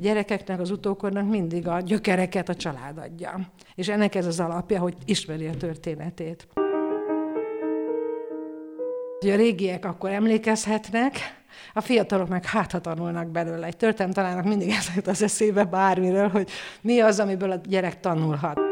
[0.00, 3.40] Gyerekeknek, az utókornak mindig a gyökereket a család adja.
[3.74, 6.48] És ennek ez az alapja, hogy ismeri a történetét.
[9.20, 11.16] A régiek akkor emlékezhetnek,
[11.74, 13.66] a fiatalok meg hát tanulnak belőle.
[13.66, 18.69] Egy történet találnak mindig ezeket az eszébe bármiről, hogy mi az, amiből a gyerek tanulhat.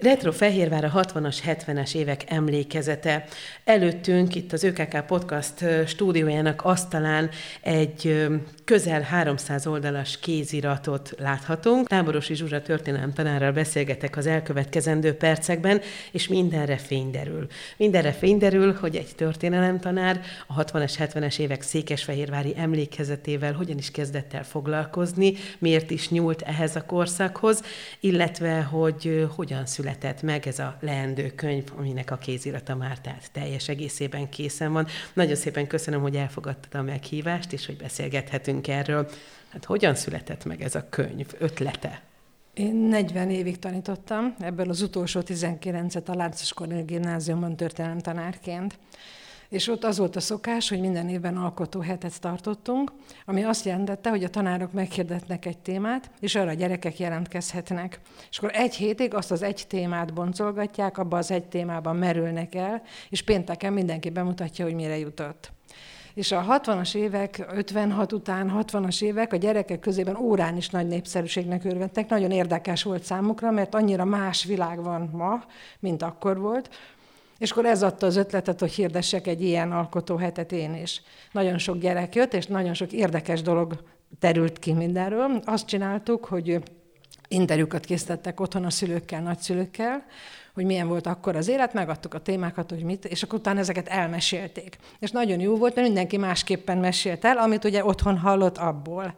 [0.00, 3.24] Retro Fehérvár a 60-as, 70-es évek emlékezete.
[3.64, 7.30] Előttünk itt az ÖKK Podcast stúdiójának asztalán
[7.60, 8.26] egy
[8.64, 11.88] közel 300 oldalas kéziratot láthatunk.
[11.88, 15.80] Táborosi Zsuzsa történelem tanárral beszélgetek az elkövetkezendő percekben,
[16.12, 17.46] és mindenre fény derül.
[17.76, 23.90] Mindenre fény derül, hogy egy történelem tanár a 60-es, 70-es évek székesfehérvári emlékezetével hogyan is
[23.90, 27.62] kezdett el foglalkozni, miért is nyúlt ehhez a korszakhoz,
[28.00, 33.30] illetve hogy hogyan született született meg ez a leendő könyv, aminek a kézirata már tehát
[33.32, 34.86] teljes egészében készen van.
[35.12, 39.08] Nagyon szépen köszönöm, hogy elfogadtad a meghívást, és hogy beszélgethetünk erről.
[39.48, 42.02] Hát hogyan született meg ez a könyv ötlete?
[42.54, 48.78] Én 40 évig tanítottam, ebből az utolsó 19-et a Láncos Kornél gimnáziumban történelem tanárként.
[49.48, 52.92] És ott az volt a szokás, hogy minden évben alkotó hetet tartottunk,
[53.24, 58.00] ami azt jelentette, hogy a tanárok meghirdetnek egy témát, és arra a gyerekek jelentkezhetnek.
[58.30, 62.82] És akkor egy hétig azt az egy témát boncolgatják, abba az egy témában merülnek el,
[63.08, 65.54] és pénteken mindenki bemutatja, hogy mire jutott.
[66.14, 71.64] És a 60-as évek, 56 után 60-as évek a gyerekek közében órán is nagy népszerűségnek
[71.64, 72.08] örvendtek.
[72.08, 75.44] Nagyon érdekes volt számukra, mert annyira más világ van ma,
[75.80, 76.68] mint akkor volt,
[77.38, 81.02] és akkor ez adta az ötletet, hogy hirdessek egy ilyen alkotóhetet én is.
[81.32, 83.82] Nagyon sok gyerek jött, és nagyon sok érdekes dolog
[84.18, 85.42] terült ki mindenről.
[85.44, 86.62] Azt csináltuk, hogy
[87.28, 90.04] interjúkat készítettek otthon a szülőkkel, nagyszülőkkel,
[90.54, 93.88] hogy milyen volt akkor az élet, megadtuk a témákat, hogy mit, és akkor utána ezeket
[93.88, 94.76] elmesélték.
[94.98, 99.14] És nagyon jó volt, mert mindenki másképpen mesélt el, amit ugye otthon hallott abból.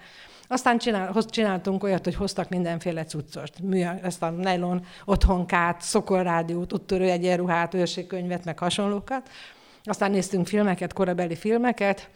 [0.49, 3.61] Aztán csinál, csináltunk olyat, hogy hoztak mindenféle cuccost.
[3.61, 9.31] Műa, ezt a nylon otthonkát, szokolrádiót, úttörő egyenruhát, őrségkönyvet, meg hasonlókat.
[9.85, 12.11] Aztán néztünk filmeket, korabeli filmeket,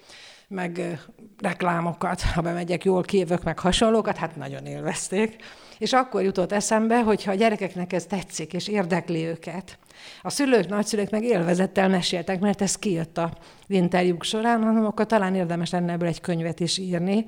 [0.49, 1.01] meg
[1.39, 5.37] reklámokat, ha bemegyek, jól kívök, meg hasonlókat, hát nagyon élvezték.
[5.79, 9.79] És akkor jutott eszembe, hogy ha a gyerekeknek ez tetszik, és érdekli őket,
[10.23, 13.33] a szülők, nagyszülők meg élvezettel meséltek, mert ez kijött a
[13.67, 17.25] interjúk során, hanem akkor talán érdemes lenne ebből egy könyvet is írni,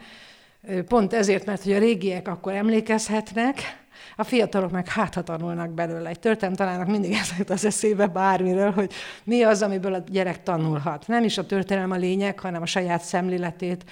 [0.88, 3.83] Pont ezért, mert hogy a régiek akkor emlékezhetnek,
[4.16, 6.08] a fiatalok meg hát tanulnak belőle.
[6.08, 8.92] Egy történet találnak mindig ezeket az eszébe bármiről, hogy
[9.24, 11.06] mi az, amiből a gyerek tanulhat.
[11.06, 13.84] Nem is a történelem a lényeg, hanem a saját szemléletét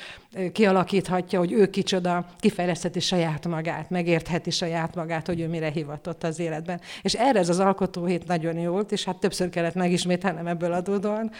[0.53, 6.39] kialakíthatja, hogy ő kicsoda, kifejlesztheti saját magát, megértheti saját magát, hogy ő mire hivatott az
[6.39, 6.81] életben.
[7.03, 11.31] És erre ez az alkotóhét nagyon jó volt, és hát többször kellett megismételnem ebből adódóan,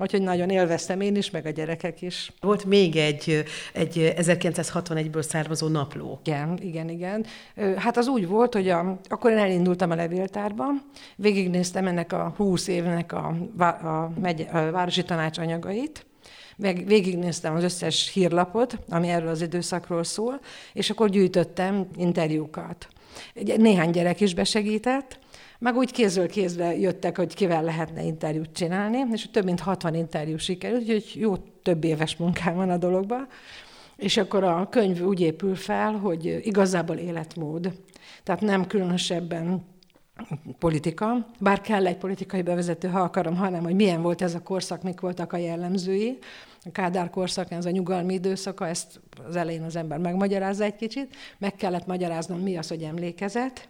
[0.00, 2.32] Úgyhogy nagyon élveztem én is, meg a gyerekek is.
[2.40, 6.20] Volt még egy, egy 1961-ből származó napló.
[6.24, 7.26] Igen, igen, igen.
[7.76, 10.66] Hát az úgy volt, hogy a, akkor én elindultam a levéltárba,
[11.16, 13.26] végignéztem ennek a 20 évnek a,
[13.58, 16.06] a, megy, a városi tanács anyagait,
[16.56, 20.40] meg végignéztem az összes hírlapot, ami erről az időszakról szól,
[20.72, 22.88] és akkor gyűjtöttem interjúkat.
[23.56, 25.18] Néhány gyerek is besegített,
[25.58, 30.36] meg úgy kézről kézbe jöttek, hogy kivel lehetne interjút csinálni, és több mint 60 interjú
[30.36, 33.28] sikerült, úgyhogy jó több éves munkám van a dologban.
[33.98, 37.72] És akkor a könyv úgy épül fel, hogy igazából életmód.
[38.22, 39.64] Tehát nem különösebben
[40.58, 44.82] politika, bár kell egy politikai bevezető, ha akarom, hanem hogy milyen volt ez a korszak,
[44.82, 46.18] mik voltak a jellemzői.
[46.64, 51.16] A Kádár korszak, ez a nyugalmi időszaka, ezt az elején az ember megmagyarázza egy kicsit.
[51.38, 53.68] Meg kellett magyaráznom, mi az, hogy emlékezet,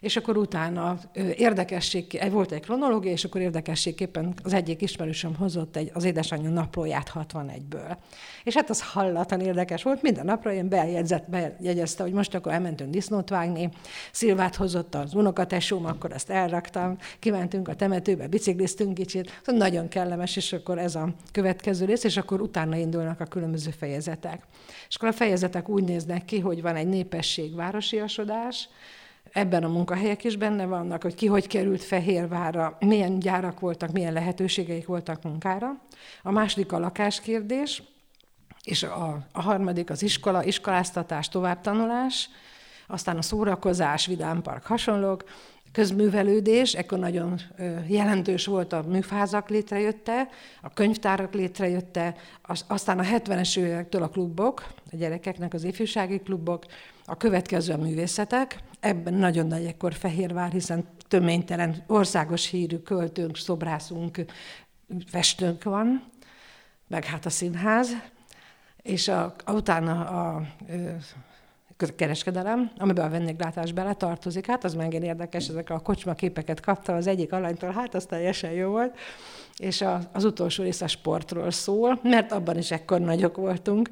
[0.00, 0.98] és akkor utána
[1.36, 7.12] érdekesség, volt egy kronológia, és akkor érdekességképpen az egyik ismerősöm hozott egy, az édesanyja naplóját
[7.14, 7.96] 61-ből.
[8.44, 12.90] És hát az hallatlan érdekes volt, minden napra én bejegyzett, bejegyezte, hogy most akkor elmentünk
[12.90, 13.70] disznót vágni,
[14.12, 20.36] Szilvát hozott az unokatesóm, akkor azt elraktam, kimentünk a temetőbe, bicikliztünk kicsit, szóval nagyon kellemes,
[20.36, 24.42] és akkor ez a következő rész, és akkor utána indulnak a különböző fejezetek.
[24.88, 28.68] És akkor a fejezetek úgy néznek ki, hogy van egy népesség városiasodás,
[29.32, 34.12] ebben a munkahelyek is benne vannak, hogy ki hogy került Fehérvárra, milyen gyárak voltak, milyen
[34.12, 35.80] lehetőségeik voltak munkára.
[36.22, 37.82] A második a lakáskérdés,
[38.62, 42.28] és a, a harmadik az iskola, iskoláztatás, továbbtanulás,
[42.86, 45.24] aztán a szórakozás, vidámpark, hasonlók,
[45.72, 47.40] közművelődés, ekkor nagyon
[47.86, 50.28] jelentős volt a műfázak létrejötte,
[50.62, 52.14] a könyvtárak létrejötte,
[52.66, 56.64] aztán a 70-es évektől a klubok, a gyerekeknek az ifjúsági klubok,
[57.04, 64.24] a következő a művészetek, ebben nagyon nagy ekkor Fehérvár, hiszen töménytelen országos hírű költőnk, szobrászunk,
[65.06, 66.10] festőnk van,
[66.88, 67.88] meg hát a színház,
[68.82, 70.42] És a, utána a,
[71.78, 74.46] a kereskedelem, amiben a vendéglátás bele tartozik.
[74.46, 78.50] Hát az megint érdekes, ezek a kocsma képeket kaptam az egyik alanytól, hát az teljesen
[78.50, 78.98] jó volt.
[79.56, 83.90] És a, az utolsó rész a sportról szól, mert abban is ekkor nagyok voltunk.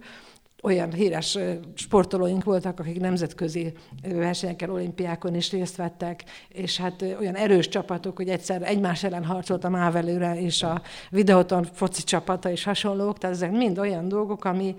[0.68, 1.38] Olyan híres
[1.74, 3.72] sportolóink voltak, akik nemzetközi
[4.02, 9.64] versenyeken, olimpiákon is részt vettek, és hát olyan erős csapatok, hogy egyszer egymás ellen harcolt
[9.64, 14.74] a Mávelőre és a videóton foci csapata és hasonlók, tehát ezek mind olyan dolgok, ami,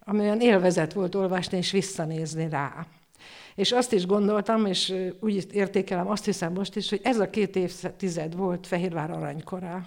[0.00, 2.86] ami olyan élvezet volt olvasni és visszanézni rá.
[3.54, 7.56] És azt is gondoltam, és úgy értékelem, azt hiszem most is, hogy ez a két
[7.56, 9.82] évtized volt Fehérvár aranykora.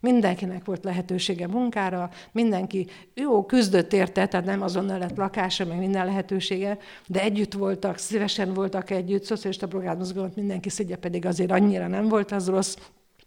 [0.00, 6.06] Mindenkinek volt lehetősége munkára, mindenki jó küzdött érte, tehát nem azonnal lett lakása, meg minden
[6.06, 12.08] lehetősége, de együtt voltak, szívesen voltak együtt, szocialista programozgalmat mindenki szedje, pedig azért annyira nem
[12.08, 12.76] volt az rossz,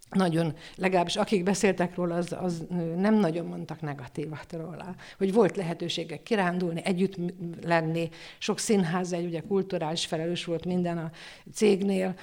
[0.10, 2.63] nagyon, legalábbis akik beszéltek róla, az, az
[2.98, 4.96] nem nagyon mondtak negatívat róla.
[5.18, 7.16] Hogy volt lehetőségek kirándulni, együtt
[7.62, 11.12] lenni, sok színház, egy ugye kulturális felelős volt minden a
[11.54, 12.16] cégnél,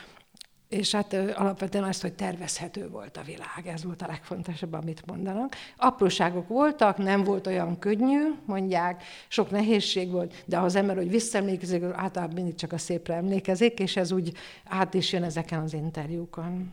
[0.72, 5.56] és hát alapvetően azt, hogy tervezhető volt a világ, ez volt a legfontosabb, amit mondanak.
[5.76, 11.10] Apróságok voltak, nem volt olyan könnyű, mondják, sok nehézség volt, de ha az ember, hogy
[11.10, 14.32] visszaemlékezik, általában mindig csak a szépre emlékezik, és ez úgy
[14.64, 16.72] át is jön ezeken az interjúkon.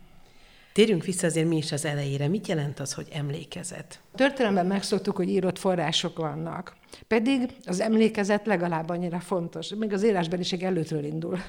[0.74, 2.28] Térjünk vissza azért mi is az elejére.
[2.28, 4.00] Mit jelent az, hogy emlékezet?
[4.12, 6.75] A történelemben megszoktuk, hogy írott források vannak.
[7.07, 9.74] Pedig az emlékezet legalább annyira fontos.
[9.75, 11.40] Még az írásbeliség előttről indul.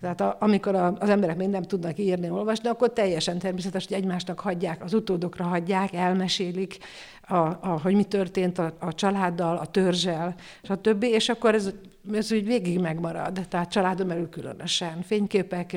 [0.00, 3.96] Tehát a, amikor a, az emberek még nem tudnak írni, olvasni, akkor teljesen természetes, hogy
[3.96, 6.78] egymásnak hagyják, az utódokra hagyják, elmesélik,
[7.22, 11.02] a, a, hogy mi történt a, a családdal, a törzsel, stb.
[11.02, 11.70] És akkor ez,
[12.12, 13.40] ez úgy végig megmarad.
[13.48, 15.02] Tehát családom belül különösen.
[15.02, 15.76] Fényképek,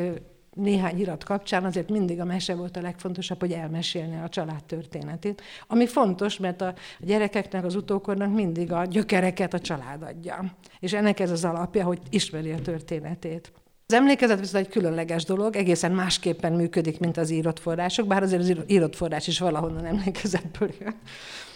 [0.58, 5.42] néhány irat kapcsán azért mindig a mese volt a legfontosabb, hogy elmesélni a család történetét.
[5.68, 10.56] Ami fontos, mert a gyerekeknek, az utókornak mindig a gyökereket a család adja.
[10.80, 13.52] És ennek ez az alapja, hogy ismeri a történetét.
[13.90, 18.42] Az emlékezet viszont egy különleges dolog, egészen másképpen működik, mint az írott források, bár azért
[18.42, 20.96] az írott forrás is valahonnan emlékezetből jön.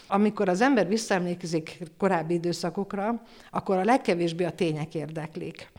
[0.07, 5.71] Amikor az ember visszaemlékezik korábbi időszakokra, akkor a legkevésbé a tények érdeklik.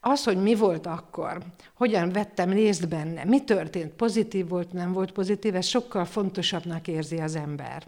[0.00, 1.42] Az, hogy mi volt akkor,
[1.74, 7.18] hogyan vettem részt benne, mi történt, pozitív volt, nem volt pozitív, ez sokkal fontosabbnak érzi
[7.18, 7.86] az ember.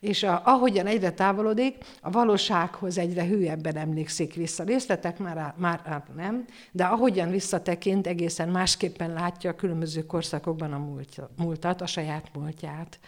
[0.00, 4.64] És a, ahogyan egyre távolodik, a valósághoz egyre hűebben emlékszik vissza.
[4.64, 11.20] Részletek már, már nem, de ahogyan visszatekint, egészen másképpen látja a különböző korszakokban a múlt,
[11.36, 12.98] múltat, a saját múltját.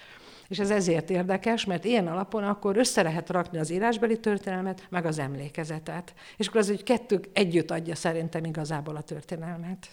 [0.48, 5.06] És ez ezért érdekes, mert ilyen alapon akkor össze lehet rakni az írásbeli történelmet, meg
[5.06, 6.14] az emlékezetet.
[6.36, 9.88] És akkor az, hogy kettő együtt adja szerintem igazából a történelmet.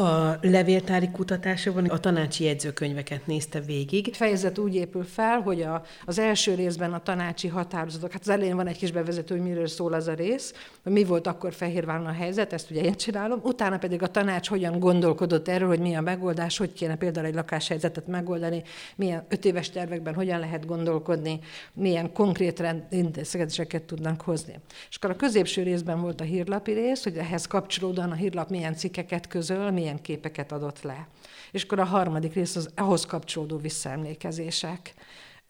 [0.00, 4.08] A levéltári kutatásokban a tanácsi jegyzőkönyveket nézte végig.
[4.12, 8.28] A fejezet úgy épül fel, hogy a, az első részben a tanácsi határozatok, hát az
[8.28, 11.52] elején van egy kis bevezető, hogy miről szól az a rész, hogy mi volt akkor
[11.52, 15.80] Fehérváron a helyzet, ezt ugye én csinálom, utána pedig a tanács hogyan gondolkodott erről, hogy
[15.80, 18.62] mi a megoldás, hogy kéne például egy lakáshelyzetet megoldani,
[18.96, 21.38] milyen öt éves tervekben hogyan lehet gondolkodni,
[21.72, 24.54] milyen konkrét intézkedéseket tudnak hozni.
[24.90, 28.74] És akkor a középső részben volt a hírlapi rész, hogy ehhez kapcsolódóan a hírlap milyen
[28.74, 31.08] cikkeket közöl, milyen milyen képeket adott le.
[31.50, 34.94] És akkor a harmadik rész az ahhoz kapcsolódó visszaemlékezések.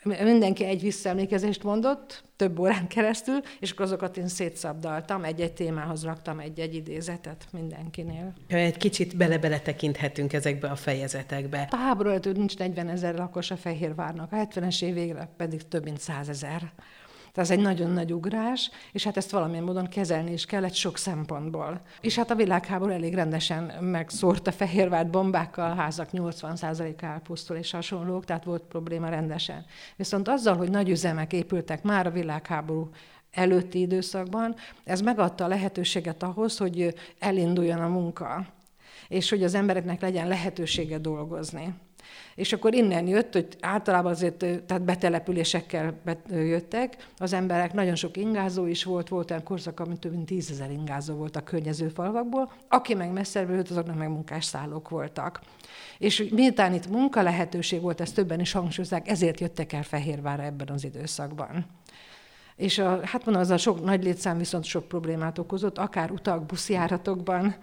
[0.05, 6.39] Mindenki egy visszaemlékezést mondott, több órán keresztül, és akkor azokat én szétszabdaltam, egy-egy témához raktam
[6.39, 8.35] egy-egy idézetet mindenkinél.
[8.47, 11.69] Egy kicsit bele-bele tekinthetünk ezekbe a fejezetekbe.
[11.71, 15.85] A háború előtt nincs 40 ezer lakos a Fehérvárnak, a 70-es év végre pedig több
[15.85, 16.73] mint 100 ezer.
[17.33, 20.97] Tehát ez egy nagyon nagy ugrás, és hát ezt valamilyen módon kezelni is kellett sok
[20.97, 21.81] szempontból.
[22.01, 28.25] És hát a világháború elég rendesen megszórt a Fehérvárt bombákkal, házak 80%-a elpusztul és hasonlók,
[28.25, 29.65] tehát volt probléma rendesen.
[29.97, 32.91] Viszont azzal, hogy nagy üzemek épültek már a világháború
[33.31, 38.47] előtti időszakban, ez megadta a lehetőséget ahhoz, hogy elinduljon a munka,
[39.09, 41.75] és hogy az embereknek legyen lehetősége dolgozni.
[42.35, 48.67] És akkor innen jött, hogy általában azért tehát betelepülésekkel jöttek, az emberek, nagyon sok ingázó
[48.67, 52.95] is volt, volt olyan korszak, amit több mint tízezer ingázó volt a környező falvakból, aki
[52.95, 55.41] meg messzebbről jött, azoknak meg munkásszállók voltak.
[55.99, 60.69] És miután itt munka lehetőség volt, ezt többen is hangsúlyozzák, ezért jöttek el Fehérvárra ebben
[60.69, 61.67] az időszakban.
[62.57, 66.47] És a, hát mondom, az a sok nagy létszám viszont sok problémát okozott, akár utak,
[66.47, 67.55] buszjáratokban,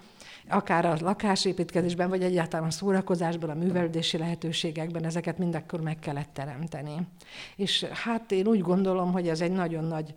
[0.49, 7.07] akár a lakásépítkezésben, vagy egyáltalán a szórakozásban, a művelődési lehetőségekben ezeket mindekkor meg kellett teremteni.
[7.55, 10.13] És hát én úgy gondolom, hogy ez egy nagyon nagy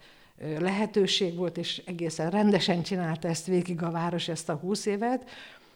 [0.59, 5.31] lehetőség volt, és egészen rendesen csinálta ezt végig a város ezt a húsz évet,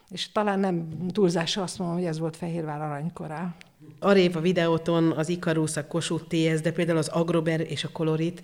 [0.09, 3.55] és talán nem túlzása azt mondom, hogy ez volt Fehérvár aranykora.
[3.99, 8.41] Arrébb a videóton az Ikarus, a Kossuth TS, de például az Agrober és a Kolorit,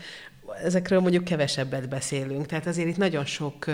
[0.64, 2.46] ezekről mondjuk kevesebbet beszélünk.
[2.46, 3.66] Tehát azért itt nagyon sok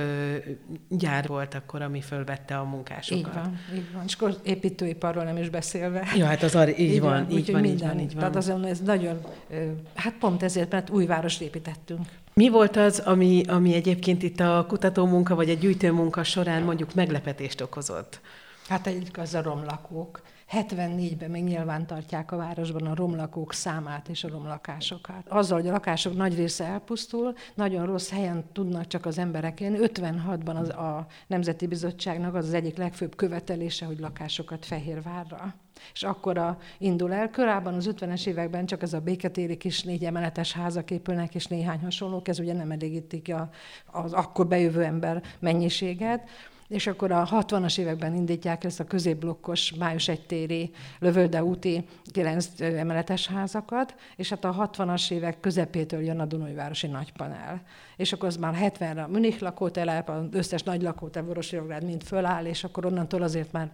[0.90, 3.18] gyár volt akkor, ami fölvette a munkásokat.
[3.18, 4.04] Így van, így van.
[4.06, 6.08] És akkor építőiparról nem is beszélve.
[6.16, 8.20] Ja, hát az ar- így, így van, van, így van, minden, így van, így van.
[8.20, 9.20] Tehát azon ez nagyon,
[9.96, 12.06] hát pont ezért, mert új várost építettünk.
[12.38, 17.62] Mi volt az, ami, ami egyébként itt a kutatómunka vagy a gyűjtőmunka során mondjuk meglepetést
[17.62, 18.20] okozott?
[18.68, 20.22] Hát egyik az a romlakók.
[20.52, 25.28] 74-ben még nyilván tartják a városban a romlakók számát és a romlakásokat.
[25.28, 29.78] Azzal, hogy a lakások nagy része elpusztul, nagyon rossz helyen tudnak csak az emberek élni.
[29.82, 35.56] 56-ban az, a Nemzeti Bizottságnak az az egyik legfőbb követelése, hogy lakásokat Fehérvárra.
[35.94, 37.30] És akkor indul el.
[37.30, 41.80] Korábban az 50-es években csak ez a béketéri kis négy emeletes házak épülnek, és néhány
[41.80, 43.50] hasonlók, ez ugye nem elégítik a,
[43.86, 46.30] az akkor bejövő ember mennyiséget
[46.68, 53.28] és akkor a 60-as években indítják ezt a középblokkos május egytéri Lövölde úti 9 emeletes
[53.28, 57.62] házakat, és hát a 60-as évek közepétől jön a Dunajvárosi nagypanel.
[57.98, 62.46] És akkor az már 70-re a Münich lakótelep, az összes nagy lakótelep, Orosirográd mind föláll,
[62.46, 63.72] és akkor onnantól azért már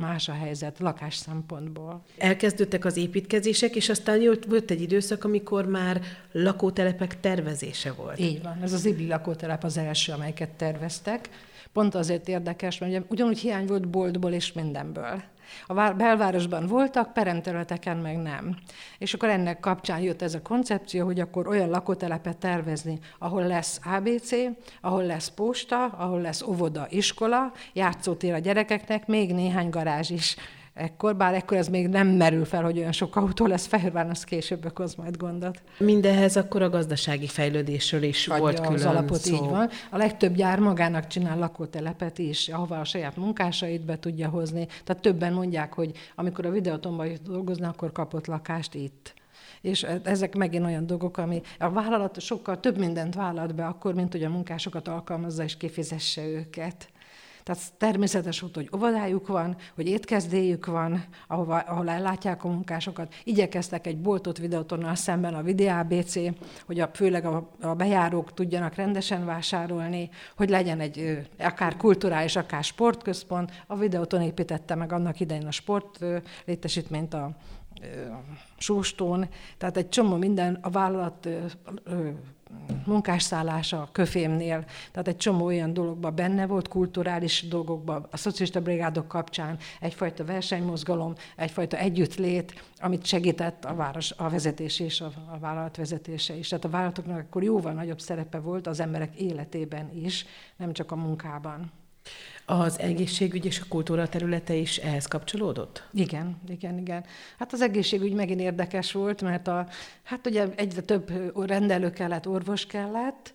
[0.00, 2.02] más a helyzet lakás szempontból.
[2.18, 6.00] Elkezdődtek az építkezések, és aztán jött, jött egy időszak, amikor már
[6.32, 8.18] lakótelepek tervezése volt.
[8.18, 11.28] Így van, ez az Ibli lakótelep az első, amelyeket terveztek,
[11.72, 15.22] Pont azért érdekes, mert ugye ugyanúgy hiány volt boltból és mindenből.
[15.66, 18.56] A belvárosban voltak, peremterületeken meg nem.
[18.98, 23.80] És akkor ennek kapcsán jött ez a koncepció, hogy akkor olyan lakótelepet tervezni, ahol lesz
[23.84, 24.30] ABC,
[24.80, 30.36] ahol lesz posta, ahol lesz óvoda, iskola, játszótér a gyerekeknek, még néhány garázs is
[30.74, 34.24] ekkor, bár ekkor ez még nem merül fel, hogy olyan sok autó lesz, Fehérvár az
[34.24, 35.62] később okoz majd gondot.
[35.78, 39.34] Mindehez akkor a gazdasági fejlődésről is Adja volt külön az alapot, szó.
[39.34, 39.68] így van.
[39.90, 44.66] A legtöbb gyár magának csinál lakótelepet is, ahova a saját munkásait be tudja hozni.
[44.84, 49.14] Tehát többen mondják, hogy amikor a videótomban dolgoznak, akkor kapott lakást itt
[49.60, 54.12] és ezek megint olyan dolgok, ami a vállalat sokkal több mindent vállalt be akkor, mint
[54.12, 56.88] hogy a munkásokat alkalmazza és kifizesse őket.
[57.42, 63.14] Tehát természetes volt, hogy óvodájuk van, hogy étkezdéjük van, ahova, ahol ellátják a munkásokat.
[63.24, 66.14] Igyekeztek egy boltot videótonnal szemben a Vidi ABC,
[66.66, 72.64] hogy a, főleg a, a bejárók tudjanak rendesen vásárolni, hogy legyen egy akár kulturális, akár
[72.64, 73.50] sportközpont.
[73.66, 76.04] A videóton építette meg annak idején a sport
[76.44, 77.36] létesítményt a
[78.58, 81.28] sóstón, tehát egy csomó minden a vállalat
[82.86, 89.08] munkásszállása a köfémnél, tehát egy csomó olyan dologban benne volt, kulturális dolgokban, a szocialista brigádok
[89.08, 95.76] kapcsán egyfajta versenymozgalom, egyfajta együttlét, amit segített a város, a vezetés és a, a vállalat
[95.76, 96.48] vezetése is.
[96.48, 100.26] Tehát a vállalatoknak akkor jóval nagyobb szerepe volt az emberek életében is,
[100.56, 101.70] nem csak a munkában.
[102.46, 105.88] Az egészségügy és a kultúra területe is ehhez kapcsolódott?
[105.92, 107.04] Igen, igen, igen.
[107.38, 109.66] Hát az egészségügy megint érdekes volt, mert a,
[110.02, 111.10] hát ugye egyre több
[111.46, 113.32] rendelő kellett, orvos kellett,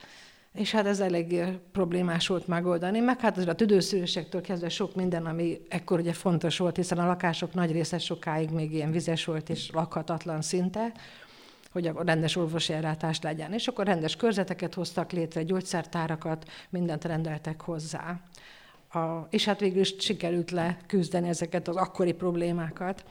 [0.54, 5.26] és hát ez elég problémás volt megoldani, meg hát azért a tüdőszűrésektől kezdve sok minden,
[5.26, 9.50] ami ekkor ugye fontos volt, hiszen a lakások nagy része sokáig még ilyen vizes volt
[9.50, 10.92] és lakhatatlan szinte,
[11.72, 13.54] hogy a rendes orvosi ellátást legyen.
[13.54, 18.20] És akkor rendes körzeteket hoztak létre, gyógyszertárakat, mindent rendeltek hozzá.
[18.90, 23.06] A, és hát végül is sikerült leküzdeni ezeket az akkori problémákat.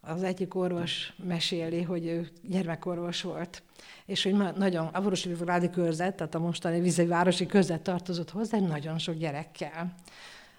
[0.00, 3.62] Az egyik orvos meséli, hogy ő gyermekorvos volt,
[4.06, 8.98] és hogy nagyon, a Vörösvivrádi körzet, tehát a mostani vizei városi körzet tartozott hozzá, nagyon
[8.98, 9.94] sok gyerekkel.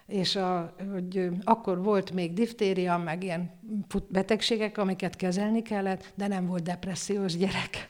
[0.06, 3.50] És a, hogy akkor volt még diftéria, meg ilyen
[4.08, 7.88] betegségek, amiket kezelni kellett, de nem volt depressziós gyerek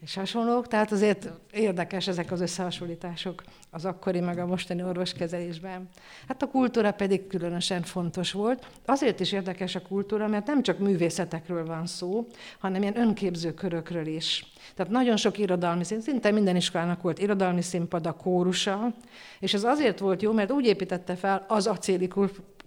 [0.00, 0.68] és hasonlók.
[0.68, 5.88] Tehát azért érdekes ezek az összehasonlítások az akkori meg a mostani orvoskezelésben.
[6.28, 8.66] Hát a kultúra pedig különösen fontos volt.
[8.84, 12.26] Azért is érdekes a kultúra, mert nem csak művészetekről van szó,
[12.58, 14.52] hanem ilyen önképző körökről is.
[14.74, 18.94] Tehát nagyon sok irodalmi színpad, szinte minden iskolának volt irodalmi színpad, a kórusa,
[19.38, 22.08] és ez azért volt jó, mert úgy építette fel az acéli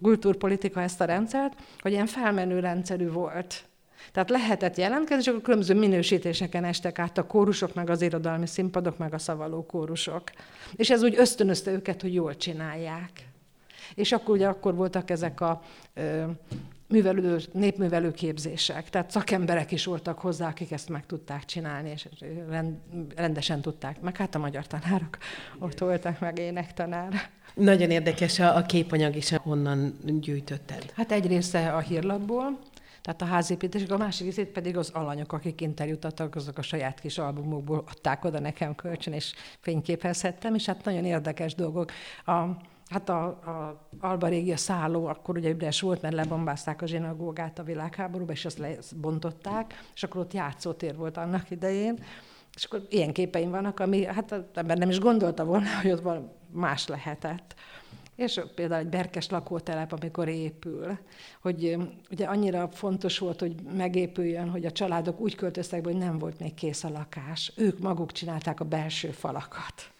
[0.02, 3.64] kultúrpolitika ezt a rendszert, hogy ilyen felmenő rendszerű volt.
[4.12, 8.98] Tehát lehetett jelentkezni, és akkor különböző minősítéseken estek át a kórusok, meg az irodalmi színpadok,
[8.98, 10.22] meg a szavaló kórusok.
[10.76, 13.10] És ez úgy ösztönözte őket, hogy jól csinálják.
[13.94, 15.62] És akkor ugye akkor voltak ezek a
[15.94, 16.24] ö,
[16.88, 18.90] művelő, népművelő képzések.
[18.90, 22.08] Tehát szakemberek is voltak hozzá, akik ezt meg tudták csinálni, és
[22.48, 22.74] rend,
[23.16, 24.00] rendesen tudták.
[24.00, 25.18] Meg hát a magyar tanárok
[25.58, 27.30] ott voltak, meg énektanár.
[27.54, 30.92] Nagyon érdekes a, a képanyag is, honnan gyűjtötted.
[30.96, 32.58] Hát egy része a hírlapból,
[33.04, 37.00] tehát a házépítés, a másik részét pedig az alanyok, akik interjút adtak, azok a saját
[37.00, 41.90] kis albumokból adták oda nekem kölcsön, és fényképezhettem, és hát nagyon érdekes dolgok.
[42.26, 42.42] A
[42.88, 47.62] hát a, a Alba Régia szálló akkor ugye üres volt, mert lebombázták a zsinagógát a
[47.62, 51.98] világháborúba, és azt lebontották, és akkor ott játszótér volt annak idején,
[52.54, 56.32] és akkor ilyen képeim vannak, ami hát ember nem is gondolta volna, hogy ott van
[56.50, 57.54] más lehetett.
[58.16, 60.98] És például egy berkes lakótelep, amikor épül,
[61.40, 61.76] hogy
[62.10, 66.54] ugye annyira fontos volt, hogy megépüljön, hogy a családok úgy költöztek hogy nem volt még
[66.54, 67.52] kész a lakás.
[67.56, 69.90] Ők maguk csinálták a belső falakat.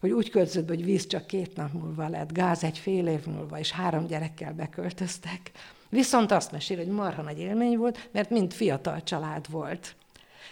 [0.00, 3.58] Hogy úgy költözött hogy víz csak két nap múlva lett, gáz egy fél év múlva,
[3.58, 5.50] és három gyerekkel beköltöztek.
[5.88, 9.94] Viszont azt mesél, hogy marha nagy élmény volt, mert mind fiatal család volt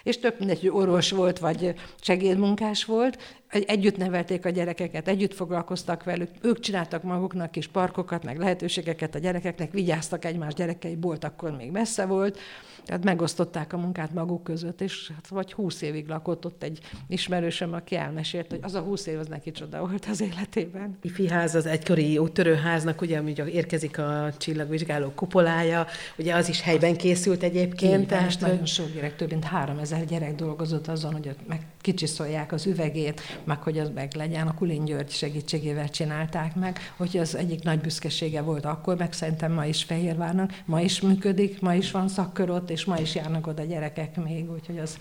[0.03, 3.17] és több mindegy, hogy orvos volt, vagy segédmunkás volt,
[3.49, 9.19] együtt nevelték a gyerekeket, együtt foglalkoztak velük, ők csináltak maguknak is parkokat, meg lehetőségeket a
[9.19, 12.39] gyerekeknek, vigyáztak egymás gyerekei, bolt akkor még messze volt,
[12.85, 17.73] tehát megosztották a munkát maguk között, és hát vagy húsz évig lakott ott egy ismerősöm,
[17.73, 20.97] aki elmesélt, hogy az a húsz év az neki csoda volt az életében.
[21.29, 25.85] ház az egykori úttörőháznak, ugye, ami érkezik a csillagvizsgáló kupolája,
[26.17, 28.07] ugye az is helyben készült egyébként.
[28.07, 32.65] tehát nagyon sok gyerek, több mint három ezer gyerek dolgozott azon, hogy meg kicsiszolják az
[32.65, 34.47] üvegét, meg hogy az meg legyen.
[34.47, 39.51] A Kulin György segítségével csinálták meg, hogy az egyik nagy büszkesége volt akkor, meg szerintem
[39.51, 43.47] ma is Fehérvárnak, ma is működik, ma is van szakkör ott, és ma is járnak
[43.47, 44.97] oda gyerekek még, úgyhogy az,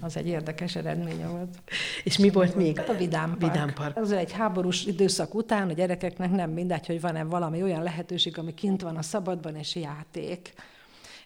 [0.00, 1.58] az egy érdekes eredménye volt.
[2.04, 2.76] És mi volt még?
[2.76, 3.52] Hát a Vidám Park.
[3.52, 3.96] Vidám Park.
[3.96, 8.54] Az egy háborús időszak után a gyerekeknek nem mindegy, hogy van-e valami olyan lehetőség, ami
[8.54, 10.52] kint van a szabadban, és játék.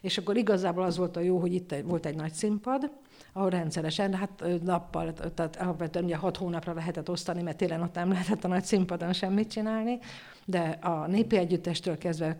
[0.01, 2.91] És akkor igazából az volt a jó, hogy itt volt egy nagy színpad,
[3.33, 8.09] ahol rendszeresen, hát nappal, tehát alapvetően ugye hat hónapra lehetett osztani, mert télen ott nem
[8.09, 9.99] lehetett a nagy színpadon semmit csinálni,
[10.45, 12.37] de a népi együttestől kezdve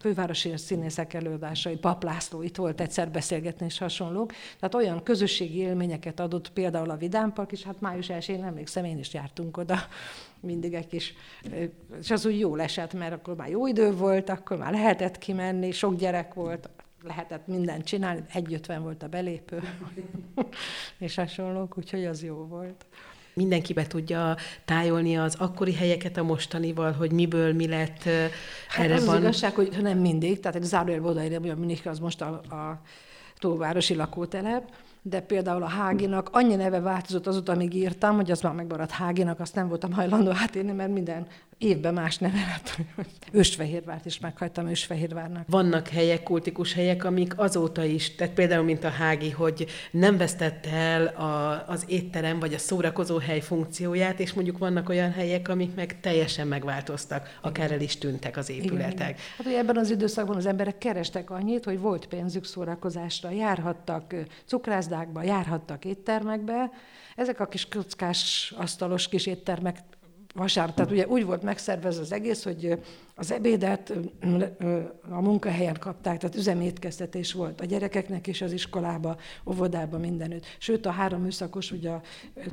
[0.00, 4.32] fővárosi színészek előadásai, Pap László itt volt egyszer beszélgetni és hasonlók.
[4.58, 9.14] Tehát olyan közösségi élményeket adott például a Vidámpark, és hát május 1-én emlékszem, én is
[9.14, 9.76] jártunk oda
[10.40, 11.14] mindig egy kis,
[12.00, 15.70] és az úgy jól esett, mert akkor már jó idő volt, akkor már lehetett kimenni,
[15.70, 16.68] sok gyerek volt,
[17.02, 19.62] lehetett mindent csinálni, 1,50 volt a belépő,
[20.98, 22.86] és hasonlók, úgyhogy az jó volt.
[23.34, 28.02] Mindenki be tudja tájolni az akkori helyeket a mostanival, hogy miből mi lett
[28.68, 29.14] hát erre az van.
[29.14, 32.80] Az igazság, hogy nem mindig, tehát egy zárójelbe odaírja, hogy Minich az most a, a
[33.38, 34.70] túlvárosi lakótelep,
[35.02, 39.40] de például a Háginak annyi neve változott azóta, amíg írtam, hogy az már megmaradt Háginak,
[39.40, 41.26] azt nem voltam hajlandó átírni, mert minden
[41.62, 42.76] évben más neve lett.
[43.32, 45.44] Ősfehérvárt is meghagytam Ősfehérvárnak.
[45.48, 50.70] Vannak helyek, kultikus helyek, amik azóta is, tehát például mint a Hági, hogy nem vesztette
[50.70, 55.74] el a, az étterem vagy a szórakozó hely funkcióját, és mondjuk vannak olyan helyek, amik
[55.74, 58.92] meg teljesen megváltoztak, akár el is tűntek az épületek.
[58.92, 59.16] Igen, igen.
[59.36, 64.14] Hát ugye ebben az időszakban az emberek kerestek annyit, hogy volt pénzük szórakozásra, járhattak
[64.46, 66.70] cukrászdákba, járhattak éttermekbe,
[67.16, 69.78] ezek a kis kockás, asztalos kis éttermek
[70.32, 72.78] vasárnap, tehát ugye úgy volt megszervezve az egész, hogy
[73.14, 73.92] az ebédet
[75.10, 79.16] a munkahelyen kapták, tehát üzemétkeztetés volt a gyerekeknek és az iskolába,
[79.46, 80.44] óvodába, mindenütt.
[80.58, 82.02] Sőt, a három műszakos, ugye a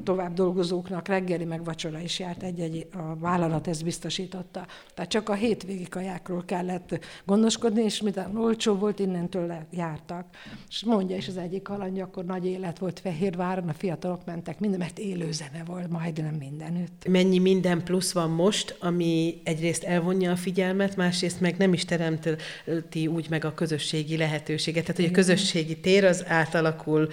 [0.04, 4.68] tovább dolgozóknak reggeli meg vacsora is járt, egy-egy a vállalat ezt biztosította.
[4.94, 10.26] Tehát csak a hétvégi kajákról kellett gondoskodni, és miután olcsó volt, innentől jártak.
[10.70, 14.80] És mondja is az egyik alany, akkor nagy élet volt Fehérváron, a fiatalok mentek minden,
[14.80, 17.08] mert élő zene volt majdnem mindenütt.
[17.08, 23.08] Mennyi minden plusz van most, ami egyrészt elvonja a figyelmet, másrészt meg nem is teremti
[23.08, 24.82] úgy meg a közösségi lehetőséget.
[24.82, 27.10] Tehát, hogy a közösségi tér az átalakul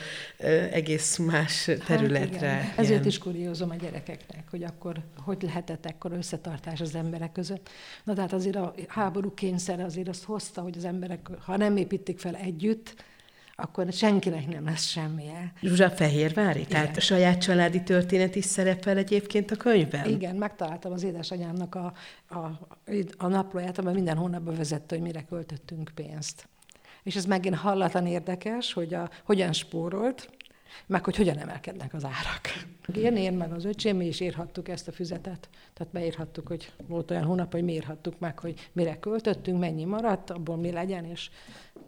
[0.72, 2.48] egész más területre.
[2.48, 2.84] Hát igen.
[2.84, 7.68] Ezért is kuriózom a gyerekeknek, hogy akkor hogy lehetett ekkor összetartás az emberek között.
[8.04, 12.18] Na tehát azért a háború kényszer azért azt hozta, hogy az emberek, ha nem építik
[12.18, 12.94] fel együtt,
[13.56, 15.52] akkor senkinek nem lesz semmije.
[15.62, 16.58] Zsuzsa Fehérvári?
[16.58, 16.70] Igen.
[16.70, 20.08] Tehát a saját családi történet is szerepel egyébként a könyvben?
[20.08, 21.92] Igen, megtaláltam az édesanyámnak a,
[22.28, 22.36] a,
[23.16, 26.48] a naplóját, amely minden hónapban vezette, hogy mire költöttünk pénzt.
[27.02, 30.30] És ez megint hallatlan érdekes, hogy a, hogyan spórolt,
[30.86, 32.66] meg hogy hogyan emelkednek az árak.
[32.94, 35.48] Én, én meg az öcsém, mi is írhattuk ezt a füzetet.
[35.74, 40.30] Tehát beírhattuk, hogy volt olyan hónap, hogy mi írhattuk meg, hogy mire költöttünk, mennyi maradt,
[40.30, 41.30] abból mi legyen, és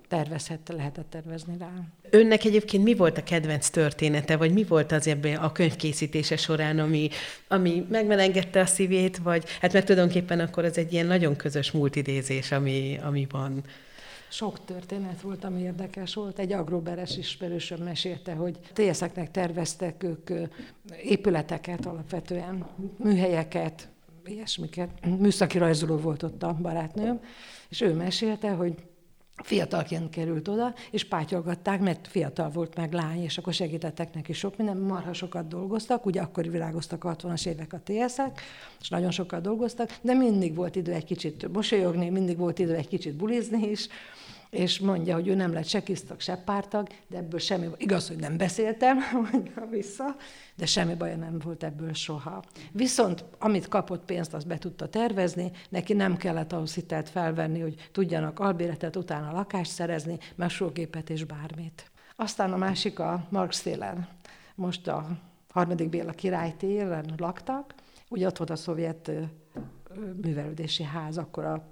[0.09, 1.73] tervezhette, lehetett tervezni rá.
[2.11, 6.79] Önnek egyébként mi volt a kedvenc története, vagy mi volt az ebben a könyvkészítése során,
[6.79, 7.09] ami,
[7.49, 12.53] ami megmelengedte a szívét, vagy hát mert tulajdonképpen akkor ez egy ilyen nagyon közös múltidézés,
[12.53, 13.62] ami, ami van.
[14.31, 16.38] Sok történet volt, ami érdekes volt.
[16.38, 20.31] Egy agroberes ismerősöm mesélte, hogy TSZ-eknek terveztek ők
[21.03, 22.66] épületeket alapvetően,
[22.97, 23.88] műhelyeket,
[24.25, 24.88] ilyesmiket.
[25.18, 27.21] Műszaki rajzoló volt ott a barátnőm,
[27.68, 28.75] és ő mesélte, hogy
[29.42, 34.57] fiatalként került oda, és pátyolgatták, mert fiatal volt meg lány, és akkor segítettek neki sok
[34.57, 38.40] minden, marha sokat dolgoztak, ugye akkor virágoztak a 60-as évek a TSZ-ek,
[38.81, 42.88] és nagyon sokat dolgoztak, de mindig volt idő egy kicsit mosolyogni, mindig volt idő egy
[42.88, 43.88] kicsit bulizni is,
[44.50, 48.16] és mondja, hogy ő nem lett se kisztag, se pártag, de ebből semmi, igaz, hogy
[48.16, 48.98] nem beszéltem,
[49.32, 50.16] mondja vissza,
[50.54, 52.42] de semmi baja nem volt ebből soha.
[52.72, 57.88] Viszont amit kapott pénzt, azt be tudta tervezni, neki nem kellett ahhoz hitelt felvenni, hogy
[57.92, 61.90] tudjanak albéletet, utána lakást szerezni, mesógépet és bármit.
[62.16, 64.08] Aztán a másik a Marx télen.
[64.54, 65.08] Most a
[65.50, 67.74] harmadik Béla király télen laktak,
[68.08, 69.11] ugye ott volt a szovjet
[70.22, 71.64] művelődési ház, akkor a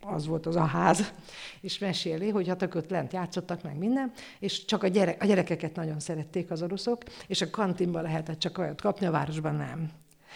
[0.00, 1.12] az volt az a ház,
[1.60, 5.26] és meséli, hogy hát ők ott lent játszottak meg minden, és csak a, gyerek, a
[5.26, 9.90] gyerekeket nagyon szerették az oroszok, és a kantinban lehetett csak olyat kapni, a városban nem.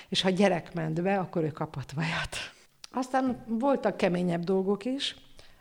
[0.09, 2.37] És ha gyerek ment be, akkor ő kapott vajat.
[2.92, 5.16] Aztán voltak keményebb dolgok is.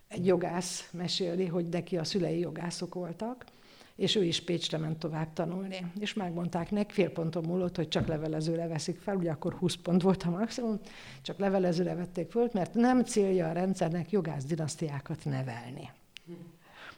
[0.08, 3.46] Egy jogász meséli, hogy neki a szülei jogászok voltak,
[3.96, 5.92] és ő is Pécsre ment tovább tanulni.
[6.00, 10.02] És megmondták neki, fél ponton múlott, hogy csak levelezőre veszik fel, ugye akkor 20 pont
[10.02, 10.80] volt a maximum,
[11.22, 15.90] csak levelezőre vették föl, mert nem célja a rendszernek jogász dinasztiákat nevelni.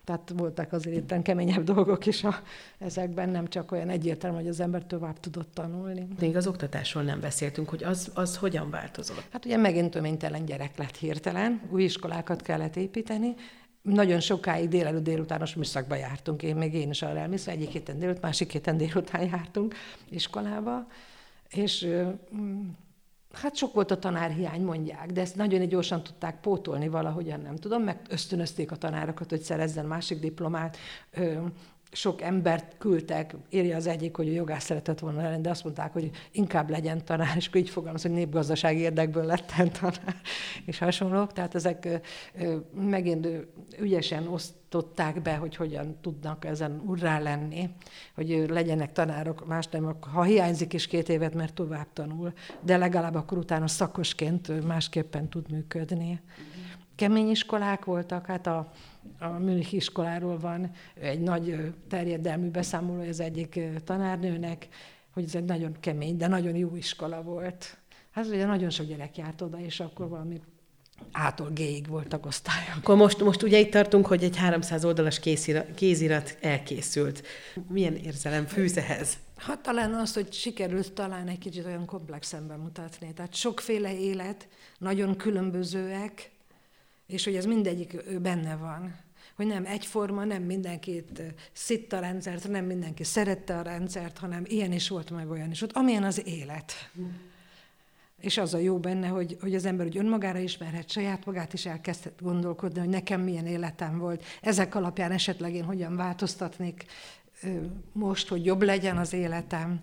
[0.03, 2.35] Tehát voltak azért itt keményebb dolgok is a,
[2.77, 6.07] ezekben, nem csak olyan egyértelmű, hogy az ember tovább tudott tanulni.
[6.19, 9.27] Még az oktatásról nem beszéltünk, hogy az, az hogyan változott?
[9.31, 13.33] Hát ugye megint töménytelen gyerek lett hirtelen, új iskolákat kellett építeni,
[13.85, 18.21] nagyon sokáig délelőtt délutános műszakba jártunk, én még én is arra elmészve, egyik héten délutánt,
[18.21, 19.75] másik héten délután jártunk
[20.09, 20.87] iskolába,
[21.49, 21.87] és
[22.35, 22.67] mm,
[23.33, 27.83] hát sok volt a tanárhiány, mondják, de ezt nagyon gyorsan tudták pótolni valahogyan, nem tudom,
[27.83, 30.77] meg ösztönözték a tanárokat, hogy szerezzen másik diplomát,
[31.91, 35.93] sok embert küldtek, írja az egyik, hogy a jogász szeretett volna lenni, de azt mondták,
[35.93, 40.21] hogy inkább legyen tanár, és akkor így fogalmaz, hogy népgazdasági érdekből lettem tanár,
[40.65, 41.33] és hasonlók.
[41.33, 41.87] Tehát ezek
[42.73, 43.27] megint
[43.79, 47.69] ügyesen osztották be, hogy hogyan tudnak ezen urrá lenni,
[48.15, 53.15] hogy legyenek tanárok, más nem, ha hiányzik is két évet, mert tovább tanul, de legalább
[53.15, 56.21] akkor utána szakosként másképpen tud működni.
[56.95, 58.71] Kemény iskolák voltak, hát a
[59.19, 64.67] a Münich iskoláról van egy nagy terjedelmű beszámoló az egyik tanárnőnek,
[65.13, 67.77] hogy ez egy nagyon kemény, de nagyon jó iskola volt.
[68.11, 70.41] Hát ugye nagyon sok gyerek járt oda, és akkor valami
[71.11, 72.75] ától G-ig voltak osztályok.
[72.77, 77.23] Akkor most, most ugye itt tartunk, hogy egy 300 oldalas kézirat, kézirat elkészült.
[77.69, 79.17] Milyen érzelem fűz ehhez?
[79.35, 83.13] Hát talán az, hogy sikerült talán egy kicsit olyan komplexen bemutatni.
[83.13, 86.34] Tehát sokféle élet, nagyon különbözőek,
[87.07, 88.95] és hogy ez mindegyik benne van.
[89.35, 94.71] Hogy nem egyforma, nem mindenkit szitta a rendszert, nem mindenki szerette a rendszert, hanem ilyen
[94.71, 96.73] is volt, meg olyan is volt, amilyen az élet.
[98.21, 101.65] És az a jó benne, hogy, hogy az ember úgy önmagára ismerhet, saját magát is
[101.65, 104.23] elkezdett gondolkodni, hogy nekem milyen életem volt.
[104.41, 106.85] Ezek alapján esetleg én hogyan változtatnék
[107.91, 109.81] most, hogy jobb legyen az életem.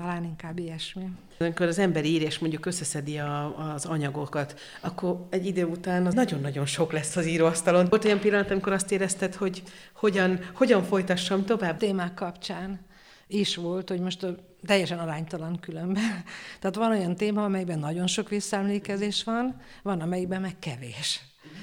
[0.00, 1.10] Talán inkább ilyesmi.
[1.38, 6.14] Amikor az ember ír, és mondjuk összeszedi a, az anyagokat, akkor egy idő után az
[6.14, 7.86] nagyon-nagyon sok lesz az íróasztalon.
[7.88, 11.76] Volt olyan pillanat, amikor azt érezted, hogy hogyan, hogyan folytassam tovább?
[11.76, 12.80] Témák kapcsán
[13.26, 14.26] is volt, hogy most
[14.66, 16.24] teljesen aránytalan különben.
[16.60, 21.20] Tehát van olyan téma, amelyben nagyon sok visszaemlékezés van, van, amelyben meg kevés.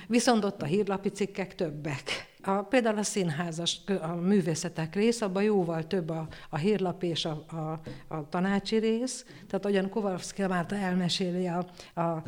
[0.07, 2.35] Viszont ott a hírlapi cikkek többek.
[2.47, 7.43] A, például a színházas, a művészetek rész, abban jóval több a, a hírlap és a,
[7.47, 7.79] a,
[8.15, 9.25] a tanácsi rész.
[9.47, 11.65] Tehát olyan Kovalszki Márta elmeséli a,
[12.01, 12.23] a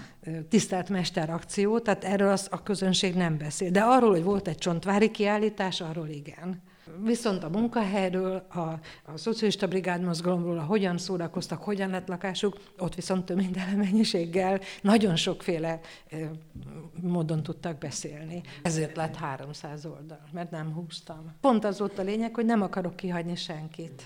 [0.50, 3.72] tisztelt mester akciót, tehát erről az, a közönség nem beszél.
[3.72, 6.62] De arról, hogy volt egy csontvári kiállítás, arról igen.
[7.04, 8.80] Viszont a munkahelyről, a, a
[9.16, 15.16] szocialista brigád mozgalomról, a hogyan szórakoztak, hogyan lett lakásuk, ott viszont több minden mennyiséggel nagyon
[15.16, 15.80] sokféle
[17.02, 18.42] módon tudtak beszélni.
[18.64, 21.36] Ezért lett 300 oldal, mert nem húztam.
[21.42, 24.04] Pont az volt a lényeg, hogy nem akarok kihagyni senkit.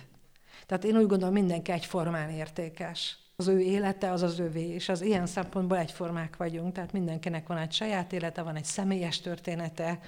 [0.66, 3.18] Tehát én úgy gondolom, mindenki egyformán értékes.
[3.36, 7.58] Az ő élete az az övé, és az ilyen szempontból egyformák vagyunk, tehát mindenkinek van
[7.58, 10.00] egy saját élete, van egy személyes története,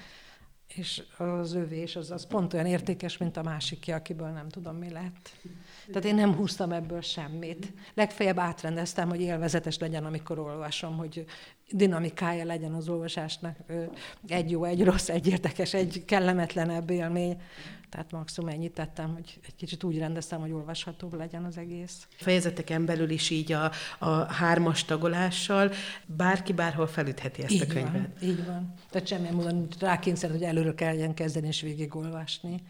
[0.74, 4.90] és az övés az, az pont olyan értékes, mint a másikja, akiből nem tudom, mi
[4.90, 5.30] lett.
[5.86, 7.72] Tehát én nem húztam ebből semmit.
[7.94, 11.24] Legfeljebb átrendeztem, hogy élvezetes legyen, amikor olvasom, hogy
[11.70, 13.56] dinamikája legyen az olvasásnak.
[14.26, 17.40] Egy jó, egy rossz, egy érdekes, egy kellemetlenebb élmény.
[17.90, 22.06] Tehát maximum ennyit tettem, hogy egy kicsit úgy rendeztem, hogy olvashatóbb legyen az egész.
[22.16, 25.72] Fejezeteken belül is így a, a hármas tagolással
[26.06, 27.92] bárki bárhol felütheti ezt így a könyvet.
[27.92, 28.74] Van, így van.
[28.90, 32.62] Tehát semmilyen módon rákényszer, hogy előre kelljen kezdeni és végigolvasni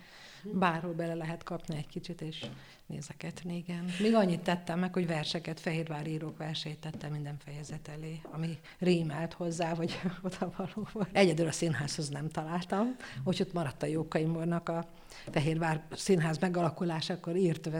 [0.52, 2.46] bárhol bele lehet kapni egy kicsit, és
[2.86, 3.84] nézeketni, igen.
[4.00, 9.32] Még annyit tettem meg, hogy verseket, Fehérvár írók versét tettem minden fejezet elé, ami rímelt
[9.32, 11.08] hozzá, vagy oda való volt.
[11.12, 14.88] Egyedül a színházhoz nem találtam, hogy ott maradt a Jókaimbornak a
[15.30, 17.70] Fehérvár színház megalakulásakor írt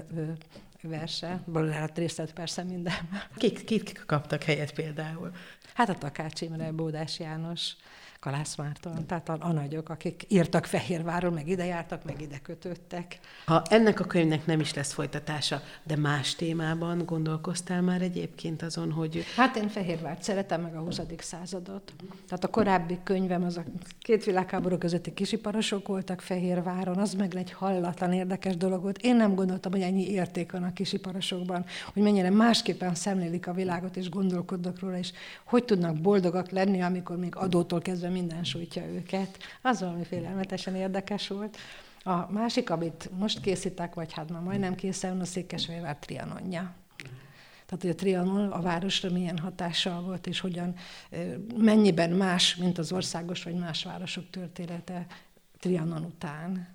[0.80, 3.08] verse, lehet részlet persze minden.
[3.36, 5.30] Kik, kik kaptak helyet például?
[5.74, 7.72] Hát a Takács Imre, Bódás János,
[8.20, 13.18] Kalász Márton, tehát a, a nagyok, akik írtak Fehérváról, meg ide jártak, meg ide kötődtek.
[13.44, 18.92] Ha ennek a könyvnek nem is lesz folytatása, de más témában gondolkoztál már egyébként azon,
[18.92, 19.24] hogy...
[19.36, 21.00] Hát én Fehérvárt szeretem, meg a 20.
[21.18, 21.92] századot.
[22.28, 23.64] Tehát a korábbi könyvem az a
[23.98, 28.98] két világháború közötti kisiparosok voltak Fehérváron, az meg egy hallatlan érdekes dolog volt.
[28.98, 33.96] Én nem gondoltam, hogy ennyi érték van a kisiparosokban, hogy mennyire másképpen szemlélik a világot,
[33.96, 35.12] és gondolkodnak róla, és
[35.44, 39.38] hogy tudnak boldogak lenni, amikor még adótól kezdve minden sújtja őket.
[39.62, 41.56] Az valami félelmetesen érdekes volt.
[42.02, 46.74] A másik, amit most készítek, vagy hát már majdnem készen, a Székesfehérvár trianonja.
[47.66, 50.74] Tehát, hogy a Trianon a városra milyen hatással volt, és hogyan,
[51.56, 55.06] mennyiben más, mint az országos vagy más városok története
[55.58, 56.68] Trianon után.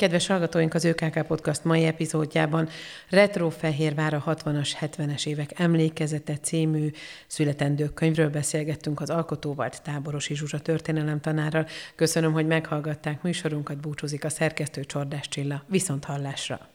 [0.00, 2.68] Kedves hallgatóink, az ÖKK Podcast mai epizódjában
[3.08, 6.90] Retro Fehérvár a 60-as, 70-es évek emlékezete című
[7.26, 11.66] születendő könyvről beszélgettünk az alkotóval, Táborosi Zsuzsa történelem tanárral.
[11.94, 15.64] Köszönöm, hogy meghallgatták műsorunkat, búcsúzik a szerkesztő Csordás Csilla.
[15.68, 16.70] Viszont hallásra!